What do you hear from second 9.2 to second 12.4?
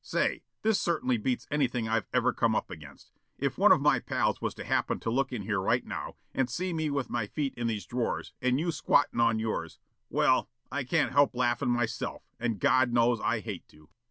yours, well, I can't help laughin' myself,